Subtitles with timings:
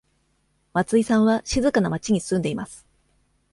[0.73, 2.87] 松井さんは静かな町に住んでいます。